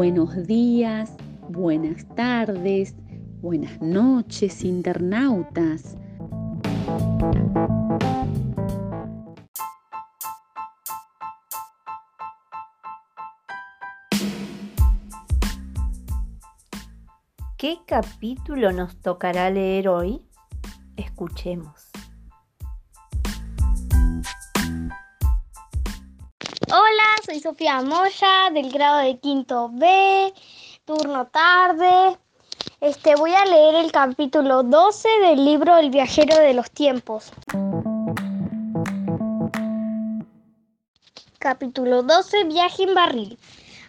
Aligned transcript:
Buenos 0.00 0.46
días, 0.46 1.12
buenas 1.48 2.06
tardes, 2.14 2.94
buenas 3.42 3.82
noches, 3.82 4.62
internautas. 4.62 5.96
¿Qué 17.56 17.78
capítulo 17.84 18.70
nos 18.70 19.00
tocará 19.00 19.50
leer 19.50 19.88
hoy? 19.88 20.22
Escuchemos. 20.96 21.90
Hola, 26.70 27.04
soy 27.24 27.40
Sofía 27.40 27.80
Moya 27.80 28.50
del 28.52 28.70
grado 28.70 28.98
de 28.98 29.18
quinto 29.18 29.70
B, 29.72 30.34
turno 30.84 31.26
tarde. 31.28 32.18
Este, 32.82 33.14
voy 33.14 33.32
a 33.32 33.46
leer 33.46 33.76
el 33.76 33.90
capítulo 33.90 34.62
12 34.62 35.08
del 35.22 35.46
libro 35.46 35.78
El 35.78 35.88
viajero 35.88 36.36
de 36.36 36.52
los 36.52 36.70
tiempos. 36.70 37.32
Capítulo 41.38 42.02
12, 42.02 42.44
viaje 42.44 42.82
en 42.82 42.94
barril. 42.94 43.38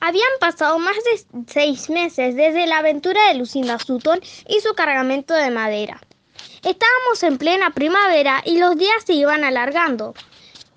Habían 0.00 0.32
pasado 0.40 0.76
más 0.80 0.96
de 0.96 1.44
seis 1.46 1.88
meses 1.88 2.34
desde 2.34 2.66
la 2.66 2.78
aventura 2.78 3.28
de 3.28 3.34
Lucinda 3.34 3.78
Sutton 3.78 4.20
y 4.48 4.58
su 4.58 4.74
cargamento 4.74 5.32
de 5.32 5.50
madera. 5.50 6.00
Estábamos 6.64 7.22
en 7.22 7.38
plena 7.38 7.70
primavera 7.70 8.42
y 8.44 8.58
los 8.58 8.76
días 8.76 9.04
se 9.06 9.12
iban 9.12 9.44
alargando. 9.44 10.14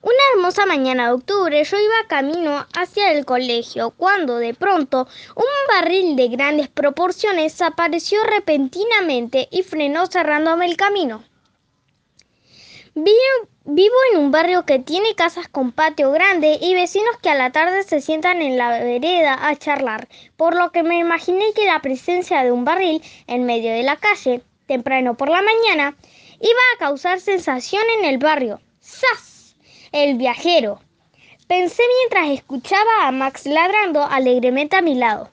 Una 0.00 0.22
hermosa 0.32 0.64
mañana 0.64 1.06
de 1.08 1.14
octubre 1.14 1.64
yo 1.64 1.76
iba 1.76 2.06
camino 2.06 2.64
hacia 2.72 3.10
el 3.10 3.24
colegio 3.24 3.90
cuando 3.90 4.36
de 4.36 4.54
pronto 4.54 5.08
un 5.34 5.44
barril 5.68 6.14
de 6.14 6.28
grandes 6.28 6.68
proporciones 6.68 7.60
apareció 7.60 8.22
repentinamente 8.22 9.48
y 9.50 9.64
frenó 9.64 10.06
cerrándome 10.06 10.66
el 10.66 10.76
camino. 10.76 11.24
Vivo 12.94 13.96
en 14.12 14.20
un 14.20 14.30
barrio 14.30 14.64
que 14.64 14.78
tiene 14.78 15.16
casas 15.16 15.48
con 15.48 15.72
patio 15.72 16.12
grande 16.12 16.58
y 16.60 16.74
vecinos 16.74 17.16
que 17.20 17.30
a 17.30 17.34
la 17.34 17.50
tarde 17.50 17.82
se 17.82 18.00
sientan 18.00 18.40
en 18.40 18.56
la 18.56 18.70
vereda 18.70 19.48
a 19.48 19.56
charlar, 19.56 20.08
por 20.36 20.54
lo 20.54 20.70
que 20.70 20.84
me 20.84 20.98
imaginé 20.98 21.52
que 21.54 21.66
la 21.66 21.82
presencia 21.82 22.44
de 22.44 22.52
un 22.52 22.64
barril 22.64 23.02
en 23.26 23.44
medio 23.46 23.72
de 23.72 23.82
la 23.82 23.96
calle, 23.96 24.42
temprano 24.66 25.16
por 25.16 25.28
la 25.28 25.42
mañana, 25.42 25.96
iba 26.40 26.60
a 26.74 26.78
causar 26.78 27.20
sensación 27.20 27.82
en 27.98 28.04
el 28.04 28.18
barrio. 28.18 28.60
¡Sas! 28.80 29.27
El 29.90 30.18
viajero. 30.18 30.80
Pensé 31.46 31.82
mientras 32.00 32.38
escuchaba 32.38 33.06
a 33.06 33.10
Max 33.10 33.46
ladrando 33.46 34.04
alegremente 34.04 34.76
a 34.76 34.82
mi 34.82 34.94
lado. 34.94 35.30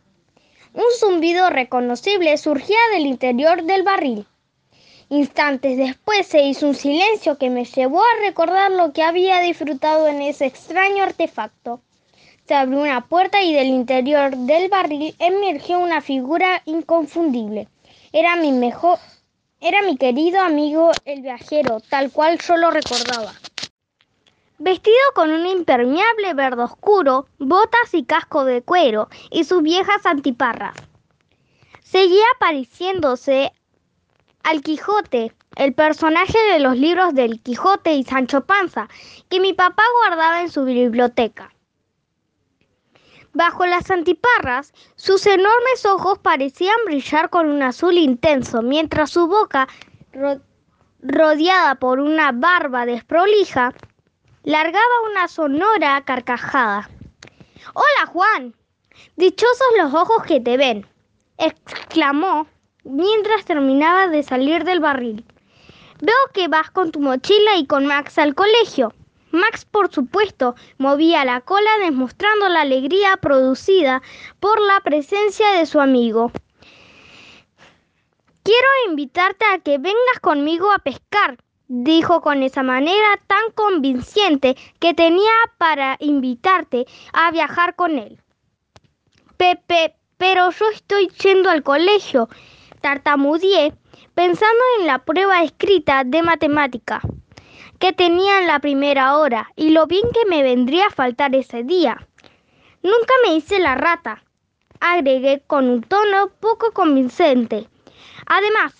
Un 0.73 0.85
zumbido 0.97 1.49
reconocible 1.49 2.37
surgía 2.37 2.77
del 2.93 3.05
interior 3.05 3.63
del 3.63 3.83
barril. 3.83 4.25
Instantes 5.09 5.77
después 5.77 6.25
se 6.25 6.41
hizo 6.43 6.67
un 6.67 6.75
silencio 6.75 7.37
que 7.37 7.49
me 7.49 7.65
llevó 7.65 7.99
a 8.01 8.21
recordar 8.21 8.71
lo 8.71 8.93
que 8.93 9.03
había 9.03 9.41
disfrutado 9.41 10.07
en 10.07 10.21
ese 10.21 10.45
extraño 10.45 11.03
artefacto. 11.03 11.81
Se 12.47 12.53
abrió 12.53 12.79
una 12.79 13.07
puerta 13.07 13.43
y 13.43 13.53
del 13.53 13.67
interior 13.67 14.37
del 14.37 14.69
barril 14.69 15.15
emergió 15.19 15.79
una 15.79 15.99
figura 15.99 16.61
inconfundible. 16.63 17.67
Era 18.13 18.37
mi 18.37 18.53
mejor, 18.53 18.99
era 19.59 19.81
mi 19.81 19.97
querido 19.97 20.39
amigo 20.39 20.91
el 21.03 21.21
viajero, 21.21 21.81
tal 21.89 22.09
cual 22.11 22.39
yo 22.39 22.55
lo 22.55 22.71
recordaba. 22.71 23.33
Vestido 24.57 24.95
con 25.13 25.31
un 25.31 25.45
impermeable 25.45 26.33
verde 26.33 26.63
oscuro, 26.63 27.27
botas 27.39 27.93
y 27.93 28.05
casco 28.05 28.45
de 28.45 28.61
cuero 28.61 29.09
y 29.29 29.43
sus 29.43 29.61
viejas 29.61 30.05
antiparras. 30.05 30.75
Seguía 31.83 32.25
pareciéndose 32.39 33.51
al 34.44 34.61
Quijote, 34.61 35.33
el 35.57 35.73
personaje 35.73 36.38
de 36.51 36.59
los 36.59 36.77
libros 36.77 37.13
del 37.13 37.41
Quijote 37.41 37.94
y 37.95 38.03
Sancho 38.03 38.45
Panza, 38.45 38.88
que 39.29 39.39
mi 39.39 39.53
papá 39.53 39.83
guardaba 40.01 40.41
en 40.41 40.49
su 40.49 40.63
biblioteca. 40.63 41.53
Bajo 43.33 43.65
las 43.65 43.91
antiparras, 43.91 44.73
sus 44.95 45.25
enormes 45.25 45.85
ojos 45.85 46.19
parecían 46.19 46.77
brillar 46.85 47.29
con 47.29 47.49
un 47.49 47.61
azul 47.61 47.97
intenso, 47.97 48.61
mientras 48.61 49.11
su 49.11 49.27
boca, 49.27 49.67
rodeada 51.01 51.75
por 51.75 51.99
una 51.99 52.31
barba 52.31 52.85
desprolija, 52.85 53.73
largaba 54.45 55.01
una 55.09 55.28
sonora 55.28 56.03
carcajada. 56.06 56.89
Hola, 57.73 58.06
Juan. 58.11 58.56
Dichosos 59.16 59.67
los 59.78 59.94
ojos 59.94 60.23
que 60.23 60.39
te 60.39 60.56
ven, 60.56 60.85
exclamó 61.38 62.47
mientras 62.83 63.44
terminaba 63.44 64.07
de 64.07 64.22
salir 64.22 64.63
del 64.63 64.79
barril. 64.79 65.25
Veo 66.00 66.16
que 66.33 66.47
vas 66.47 66.69
con 66.69 66.91
tu 66.91 67.00
mochila 67.00 67.57
y 67.57 67.66
con 67.66 67.88
Max 67.88 68.19
al 68.19 68.35
colegio. 68.35 68.94
Max, 69.31 69.66
por 69.66 69.91
supuesto, 69.91 70.56
movía 70.77 71.25
la 71.25 71.41
cola 71.41 71.69
demostrando 71.81 72.47
la 72.47 72.62
alegría 72.62 73.17
producida 73.17 74.01
por 74.39 74.62
la 74.62 74.79
presencia 74.81 75.51
de 75.53 75.66
su 75.66 75.81
amigo. 75.81 76.31
Quiero 78.44 78.67
invitarte 78.88 79.44
a 79.51 79.57
que 79.57 79.79
vengas 79.79 80.19
conmigo 80.22 80.72
a 80.72 80.79
pescar, 80.79 81.38
dijo 81.67 82.21
con 82.21 82.43
esa 82.43 82.63
manera 82.63 83.19
tan 83.27 83.51
convincente 83.53 84.55
que 84.79 84.93
tenía 84.93 85.31
para 85.57 85.97
invitarte 85.99 86.85
a 87.13 87.31
viajar 87.31 87.75
con 87.75 87.97
él. 87.97 88.21
Pepe, 89.37 89.95
pero 90.17 90.51
yo 90.51 90.69
estoy 90.69 91.09
yendo 91.21 91.49
al 91.49 91.63
colegio 91.63 92.29
tartamudeé 92.85 93.73
pensando 94.13 94.63
en 94.79 94.85
la 94.85 94.99
prueba 94.99 95.41
escrita 95.41 96.03
de 96.03 96.21
matemática 96.21 97.01
que 97.79 97.93
tenía 97.93 98.39
en 98.39 98.47
la 98.47 98.59
primera 98.59 99.17
hora 99.17 99.49
y 99.55 99.71
lo 99.71 99.87
bien 99.87 100.05
que 100.13 100.29
me 100.29 100.43
vendría 100.43 100.85
a 100.85 100.91
faltar 100.91 101.33
ese 101.33 101.63
día. 101.63 102.07
Nunca 102.83 103.13
me 103.23 103.33
hice 103.33 103.57
la 103.57 103.73
rata, 103.73 104.23
agregué 104.79 105.41
con 105.47 105.67
un 105.67 105.81
tono 105.81 106.29
poco 106.39 106.73
convincente. 106.73 107.67
Además, 108.27 108.75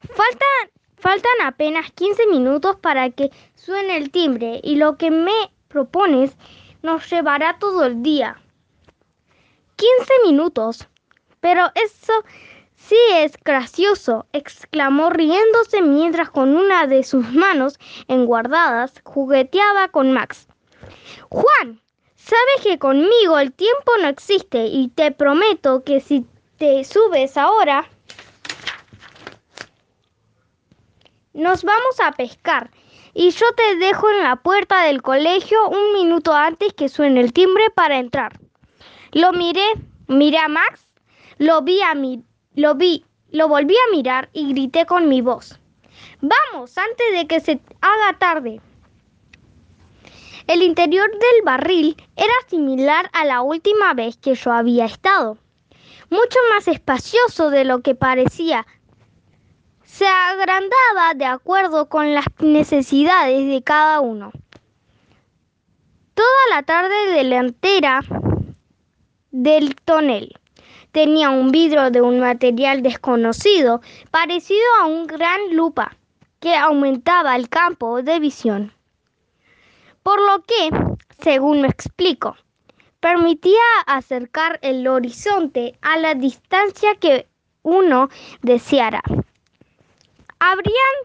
faltan, 0.00 0.70
faltan 1.06 1.46
apenas 1.46 1.92
15 1.92 2.26
minutos 2.26 2.74
para 2.80 3.10
que 3.10 3.30
suene 3.54 3.96
el 3.96 4.10
timbre 4.10 4.60
y 4.64 4.74
lo 4.74 4.96
que 4.96 5.12
me 5.12 5.52
propones 5.68 6.36
nos 6.82 7.08
llevará 7.08 7.60
todo 7.60 7.84
el 7.84 8.02
día. 8.02 8.40
15 9.76 10.12
minutos. 10.24 10.88
Pero 11.38 11.70
eso 11.76 12.12
Sí, 12.74 12.96
es 13.14 13.32
gracioso, 13.42 14.26
exclamó 14.32 15.10
riéndose 15.10 15.80
mientras 15.80 16.28
con 16.30 16.56
una 16.56 16.86
de 16.86 17.04
sus 17.04 17.32
manos 17.32 17.78
enguardadas 18.06 18.92
jugueteaba 19.02 19.88
con 19.88 20.12
Max. 20.12 20.46
Juan, 21.30 21.80
sabes 22.16 22.62
que 22.62 22.78
conmigo 22.78 23.38
el 23.38 23.52
tiempo 23.52 23.92
no 24.02 24.08
existe 24.08 24.66
y 24.66 24.88
te 24.88 25.10
prometo 25.10 25.84
que 25.84 26.00
si 26.00 26.26
te 26.58 26.84
subes 26.84 27.36
ahora, 27.36 27.88
nos 31.36 31.62
vamos 31.62 32.00
a 32.02 32.12
pescar 32.12 32.70
y 33.14 33.30
yo 33.30 33.46
te 33.56 33.76
dejo 33.76 34.10
en 34.10 34.22
la 34.22 34.36
puerta 34.36 34.82
del 34.82 35.02
colegio 35.02 35.68
un 35.68 35.92
minuto 35.92 36.34
antes 36.34 36.72
que 36.74 36.88
suene 36.88 37.20
el 37.20 37.32
timbre 37.32 37.64
para 37.74 37.98
entrar. 37.98 38.38
Lo 39.12 39.32
miré, 39.32 39.66
miré 40.08 40.38
a 40.38 40.48
Max, 40.48 40.86
lo 41.38 41.62
vi 41.62 41.80
a 41.82 41.94
mi 41.94 42.24
lo 42.54 42.74
vi, 42.74 43.04
lo 43.30 43.48
volví 43.48 43.74
a 43.74 43.94
mirar 43.94 44.30
y 44.32 44.48
grité 44.48 44.86
con 44.86 45.08
mi 45.10 45.20
voz. 45.20 45.60
Vamos, 46.22 46.78
antes 46.78 47.12
de 47.12 47.26
que 47.26 47.40
se 47.40 47.60
haga 47.82 48.18
tarde. 48.18 48.62
El 50.46 50.62
interior 50.62 51.10
del 51.10 51.44
barril 51.44 51.96
era 52.16 52.32
similar 52.48 53.10
a 53.12 53.26
la 53.26 53.42
última 53.42 53.92
vez 53.92 54.16
que 54.16 54.34
yo 54.34 54.52
había 54.52 54.86
estado, 54.86 55.36
mucho 56.08 56.38
más 56.54 56.66
espacioso 56.66 57.50
de 57.50 57.64
lo 57.64 57.82
que 57.82 57.94
parecía. 57.94 58.66
Se 59.96 60.06
agrandaba 60.06 61.14
de 61.14 61.24
acuerdo 61.24 61.88
con 61.88 62.12
las 62.12 62.26
necesidades 62.38 63.48
de 63.48 63.62
cada 63.62 64.00
uno. 64.00 64.30
Toda 66.12 66.28
la 66.50 66.62
tarde 66.64 67.12
delantera 67.12 68.02
del 69.30 69.74
tonel 69.74 70.38
tenía 70.92 71.30
un 71.30 71.50
vidrio 71.50 71.90
de 71.90 72.02
un 72.02 72.20
material 72.20 72.82
desconocido, 72.82 73.80
parecido 74.10 74.66
a 74.82 74.84
un 74.84 75.06
gran 75.06 75.56
lupa, 75.56 75.96
que 76.40 76.54
aumentaba 76.54 77.34
el 77.34 77.48
campo 77.48 78.02
de 78.02 78.20
visión. 78.20 78.74
Por 80.02 80.20
lo 80.20 80.42
que, 80.42 80.68
según 81.22 81.62
me 81.62 81.68
explico, 81.68 82.36
permitía 83.00 83.62
acercar 83.86 84.58
el 84.60 84.86
horizonte 84.86 85.78
a 85.80 85.96
la 85.96 86.14
distancia 86.14 86.96
que 86.96 87.28
uno 87.62 88.10
deseara. 88.42 89.00
Habrían 90.38 90.96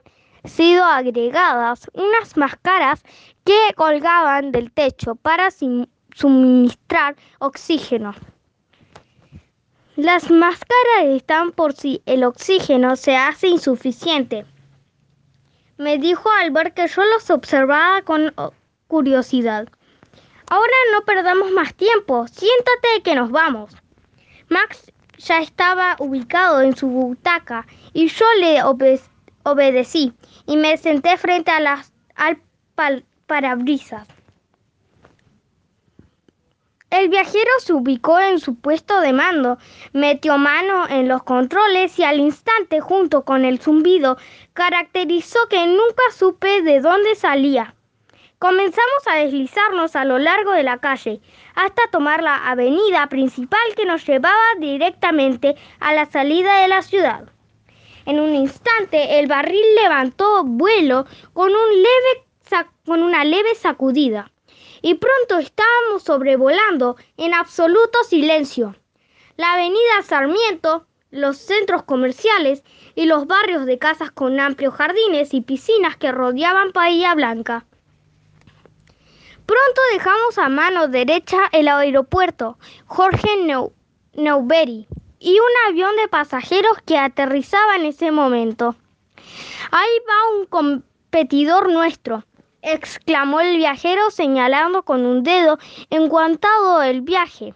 sido 0.43 0.83
agregadas 0.83 1.89
unas 1.93 2.35
máscaras 2.37 3.01
que 3.45 3.73
colgaban 3.75 4.51
del 4.51 4.71
techo 4.71 5.15
para 5.15 5.49
suministrar 6.13 7.15
oxígeno. 7.39 8.13
Las 9.95 10.31
máscaras 10.31 11.05
están 11.05 11.51
por 11.51 11.73
si 11.73 12.01
el 12.05 12.23
oxígeno 12.23 12.95
se 12.95 13.15
hace 13.15 13.47
insuficiente. 13.47 14.45
Me 15.77 15.97
dijo 15.97 16.29
al 16.31 16.51
ver 16.51 16.73
que 16.73 16.87
yo 16.87 17.03
los 17.03 17.29
observaba 17.29 18.01
con 18.01 18.33
curiosidad. 18.87 19.67
Ahora 20.49 20.73
no 20.91 21.01
perdamos 21.05 21.51
más 21.51 21.73
tiempo. 21.75 22.27
Siéntate 22.27 23.01
que 23.03 23.15
nos 23.15 23.31
vamos. 23.31 23.75
Max 24.49 24.91
ya 25.17 25.39
estaba 25.39 25.95
ubicado 25.99 26.61
en 26.61 26.75
su 26.75 26.87
butaca 26.87 27.65
y 27.93 28.07
yo 28.07 28.25
le 28.39 28.61
obedecí 29.43 30.13
y 30.45 30.57
me 30.57 30.77
senté 30.77 31.17
frente 31.17 31.51
a 31.51 31.59
las, 31.59 31.93
al 32.15 32.41
parabrisas. 33.27 34.07
El 36.89 37.07
viajero 37.07 37.51
se 37.59 37.71
ubicó 37.71 38.19
en 38.19 38.39
su 38.39 38.55
puesto 38.55 38.99
de 38.99 39.13
mando, 39.13 39.57
metió 39.93 40.37
mano 40.37 40.89
en 40.89 41.07
los 41.07 41.23
controles 41.23 41.97
y 41.97 42.03
al 42.03 42.19
instante, 42.19 42.81
junto 42.81 43.23
con 43.23 43.45
el 43.45 43.59
zumbido, 43.59 44.17
caracterizó 44.51 45.39
que 45.49 45.65
nunca 45.67 46.03
supe 46.13 46.61
de 46.63 46.81
dónde 46.81 47.15
salía. 47.15 47.75
Comenzamos 48.39 49.07
a 49.09 49.15
deslizarnos 49.15 49.95
a 49.95 50.03
lo 50.03 50.19
largo 50.19 50.51
de 50.51 50.63
la 50.63 50.79
calle 50.79 51.21
hasta 51.55 51.81
tomar 51.91 52.23
la 52.23 52.49
avenida 52.49 53.07
principal 53.07 53.61
que 53.77 53.85
nos 53.85 54.05
llevaba 54.05 54.35
directamente 54.59 55.55
a 55.79 55.93
la 55.93 56.07
salida 56.07 56.57
de 56.57 56.67
la 56.67 56.81
ciudad. 56.81 57.29
En 58.11 58.19
un 58.19 58.35
instante 58.35 59.19
el 59.19 59.27
barril 59.27 59.63
levantó 59.81 60.43
vuelo 60.43 61.05
con, 61.31 61.47
un 61.47 61.69
leve, 61.77 62.67
con 62.85 63.03
una 63.03 63.23
leve 63.23 63.55
sacudida 63.55 64.33
y 64.81 64.95
pronto 64.95 65.37
estábamos 65.37 66.03
sobrevolando 66.03 66.97
en 67.15 67.33
absoluto 67.33 68.03
silencio. 68.03 68.75
La 69.37 69.53
avenida 69.53 70.01
Sarmiento, 70.03 70.87
los 71.09 71.37
centros 71.37 71.83
comerciales 71.83 72.65
y 72.95 73.05
los 73.05 73.27
barrios 73.27 73.65
de 73.65 73.79
casas 73.79 74.11
con 74.11 74.41
amplios 74.41 74.73
jardines 74.73 75.33
y 75.33 75.39
piscinas 75.39 75.95
que 75.95 76.11
rodeaban 76.11 76.73
Bahía 76.73 77.15
Blanca. 77.15 77.65
Pronto 79.45 79.81
dejamos 79.93 80.37
a 80.37 80.49
mano 80.49 80.89
derecha 80.89 81.43
el 81.53 81.69
aeropuerto 81.69 82.57
Jorge 82.87 83.29
Newbery 84.15 84.89
y 85.21 85.33
un 85.39 85.69
avión 85.69 85.95
de 85.97 86.07
pasajeros 86.07 86.77
que 86.83 86.97
aterrizaba 86.97 87.75
en 87.75 87.85
ese 87.85 88.11
momento. 88.11 88.75
Ahí 89.69 89.89
va 90.09 90.39
un 90.39 90.45
competidor 90.47 91.71
nuestro, 91.71 92.25
exclamó 92.63 93.39
el 93.39 93.55
viajero 93.57 94.09
señalando 94.09 94.81
con 94.81 95.05
un 95.05 95.21
dedo 95.21 95.59
enguantado 95.91 96.81
el 96.81 97.01
viaje 97.01 97.53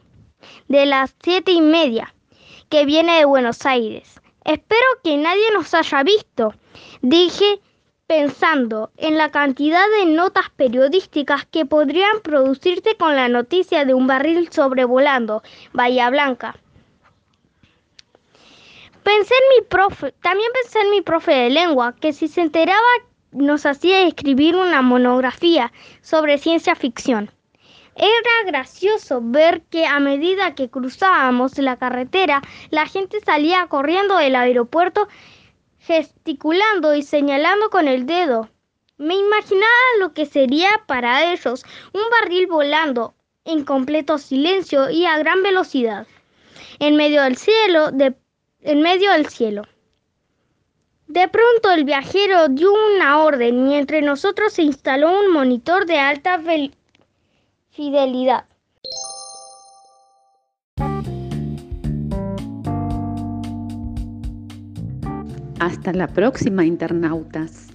de 0.67 0.85
las 0.85 1.15
siete 1.23 1.51
y 1.51 1.61
media 1.61 2.13
que 2.69 2.85
viene 2.85 3.17
de 3.17 3.25
Buenos 3.25 3.65
Aires. 3.65 4.21
Espero 4.43 4.85
que 5.03 5.17
nadie 5.17 5.51
nos 5.53 5.73
haya 5.73 6.03
visto, 6.03 6.53
dije 7.01 7.59
pensando 8.05 8.91
en 8.97 9.17
la 9.17 9.31
cantidad 9.31 9.83
de 9.99 10.05
notas 10.05 10.51
periodísticas 10.55 11.47
que 11.47 11.65
podrían 11.65 12.21
producirse 12.21 12.95
con 12.97 13.15
la 13.15 13.27
noticia 13.27 13.83
de 13.85 13.95
un 13.95 14.05
barril 14.05 14.51
sobrevolando 14.51 15.41
Bahía 15.73 16.11
Blanca. 16.11 16.55
Pensé 19.05 19.35
en 19.35 19.49
mi 19.55 19.67
profe, 19.67 20.13
también 20.23 20.49
pensé 20.51 20.81
en 20.81 20.89
mi 20.89 21.01
profe 21.01 21.31
de 21.31 21.51
lengua, 21.51 21.93
que 22.01 22.11
si 22.11 22.27
se 22.27 22.41
enteraba 22.41 22.81
nos 23.31 23.67
hacía 23.67 24.01
escribir 24.01 24.55
una 24.55 24.81
monografía 24.81 25.71
sobre 26.01 26.39
ciencia 26.39 26.73
ficción. 26.73 27.29
Era 27.95 28.47
gracioso 28.47 29.19
ver 29.21 29.61
que 29.69 29.85
a 29.85 29.99
medida 29.99 30.55
que 30.55 30.71
cruzábamos 30.71 31.55
la 31.59 31.77
carretera, 31.77 32.41
la 32.71 32.87
gente 32.87 33.19
salía 33.21 33.67
corriendo 33.67 34.17
del 34.17 34.35
aeropuerto 34.35 35.07
gesticulando 35.77 36.95
y 36.95 37.03
señalando 37.03 37.69
con 37.69 37.87
el 37.87 38.07
dedo. 38.07 38.49
Me 38.97 39.13
imaginaba 39.13 39.99
lo 39.99 40.13
que 40.13 40.25
sería 40.25 40.69
para 40.87 41.31
ellos 41.31 41.63
un 41.93 42.01
barril 42.09 42.47
volando 42.47 43.13
en 43.43 43.65
completo 43.65 44.17
silencio 44.17 44.89
y 44.89 45.05
a 45.05 45.19
gran 45.19 45.43
velocidad 45.43 46.07
en 46.79 46.95
medio 46.95 47.21
del 47.23 47.37
cielo, 47.37 47.91
de, 47.91 48.15
en 48.65 48.81
medio 48.81 49.11
del 49.11 49.27
cielo. 49.27 49.61
De 51.07 51.27
pronto 51.27 51.71
el 51.71 51.85
viajero 51.85 52.47
dio 52.49 52.73
una 52.95 53.19
orden 53.19 53.69
y 53.69 53.75
entre 53.75 54.01
nosotros 54.01 54.53
se 54.53 54.63
instaló 54.63 55.19
un 55.19 55.31
monitor 55.31 55.85
de 55.85 55.99
alta 55.99 56.41
fidelidad. 57.69 58.45
Hasta 65.59 65.93
la 65.93 66.07
próxima, 66.07 66.65
internautas. 66.65 67.67